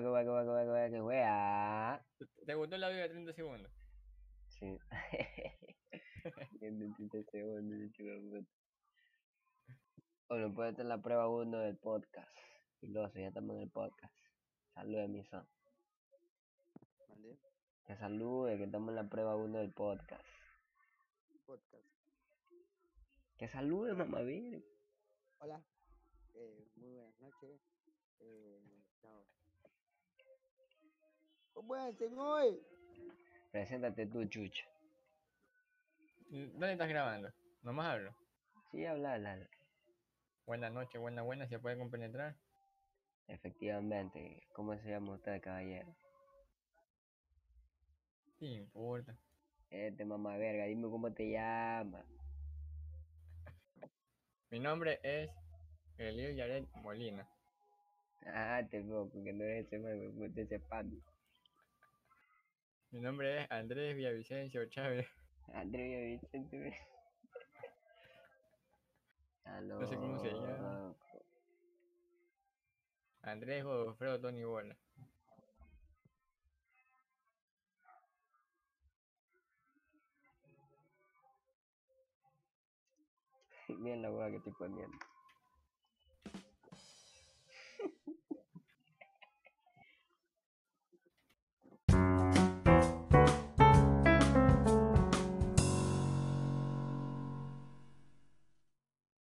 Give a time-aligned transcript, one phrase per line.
[0.00, 2.06] que wea.
[2.46, 3.72] ¿Te gustó el audio de 30 segundos?
[4.48, 4.78] Sí.
[6.60, 8.46] En 30 segundos, chico.
[10.28, 12.36] Bueno, puede estar la prueba 1 del podcast.
[12.80, 14.14] Filoso, ya estamos en el podcast.
[14.74, 15.48] Salude, mi son.
[17.08, 17.38] ¿Vale?
[17.86, 20.24] Que salude, que estamos en la prueba 1 del podcast.
[21.46, 21.86] Podcast.
[23.38, 24.64] Que salude, mamá, bien.
[25.38, 25.64] Hola.
[26.34, 27.77] Eh, muy buenas noches.
[31.58, 32.56] ¿Cómo están hoy?
[33.50, 34.64] Preséntate tú, chucha.
[36.30, 37.32] ¿Dónde estás grabando?
[37.64, 38.14] Nomás hablo.
[38.70, 39.50] Sí, habla, habla.
[40.46, 42.36] Buenas noches, buenas, buenas, ¿se puede compenetrar?
[43.26, 44.46] Efectivamente.
[44.52, 45.92] ¿Cómo se llama usted, caballero?
[48.38, 49.18] ¿Qué importa?
[49.68, 52.06] Este mamá verga, dime cómo te llamas.
[54.50, 55.28] Mi nombre es
[55.96, 57.28] Elio Yaret Molina.
[58.26, 59.80] Ah, te veo, porque no eres ese
[60.12, 61.02] puta, ese pan.
[62.90, 65.06] Mi nombre es Andrés Villavicencio Chávez.
[65.54, 66.22] Andrés.
[69.44, 69.80] Aló.
[69.80, 70.94] No sé cómo se llama.
[73.22, 74.74] Andrés Godofredo Tony Bola.
[83.80, 84.96] Bien la hueá que estoy poniendo.